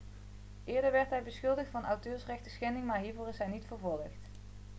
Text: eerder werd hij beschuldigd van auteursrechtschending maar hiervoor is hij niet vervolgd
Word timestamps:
eerder 0.63 0.91
werd 0.91 1.09
hij 1.09 1.23
beschuldigd 1.23 1.69
van 1.69 1.85
auteursrechtschending 1.85 2.85
maar 2.85 2.99
hiervoor 2.99 3.27
is 3.27 3.37
hij 3.37 3.47
niet 3.47 3.65
vervolgd 3.65 4.29